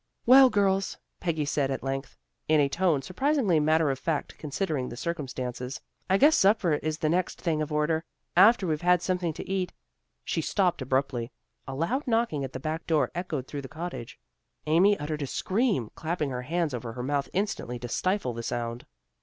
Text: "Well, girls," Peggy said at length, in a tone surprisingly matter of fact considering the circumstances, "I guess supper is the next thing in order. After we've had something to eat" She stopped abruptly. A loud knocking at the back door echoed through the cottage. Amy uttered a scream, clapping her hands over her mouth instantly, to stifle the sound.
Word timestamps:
"Well, 0.25 0.49
girls," 0.49 0.97
Peggy 1.19 1.45
said 1.45 1.69
at 1.69 1.83
length, 1.83 2.17
in 2.47 2.59
a 2.59 2.67
tone 2.67 3.03
surprisingly 3.03 3.59
matter 3.59 3.91
of 3.91 3.99
fact 3.99 4.35
considering 4.39 4.89
the 4.89 4.97
circumstances, 4.97 5.79
"I 6.09 6.17
guess 6.17 6.35
supper 6.35 6.73
is 6.77 6.97
the 6.97 7.07
next 7.07 7.39
thing 7.39 7.59
in 7.61 7.69
order. 7.69 8.03
After 8.35 8.65
we've 8.65 8.81
had 8.81 9.03
something 9.03 9.31
to 9.33 9.47
eat" 9.47 9.73
She 10.25 10.41
stopped 10.41 10.81
abruptly. 10.81 11.31
A 11.67 11.75
loud 11.75 12.07
knocking 12.07 12.43
at 12.43 12.53
the 12.53 12.59
back 12.59 12.87
door 12.87 13.11
echoed 13.13 13.45
through 13.45 13.61
the 13.61 13.67
cottage. 13.67 14.19
Amy 14.65 14.97
uttered 14.97 15.21
a 15.21 15.27
scream, 15.27 15.91
clapping 15.93 16.31
her 16.31 16.41
hands 16.41 16.73
over 16.73 16.93
her 16.93 17.03
mouth 17.03 17.29
instantly, 17.31 17.77
to 17.77 17.87
stifle 17.87 18.33
the 18.33 18.41
sound. 18.41 18.87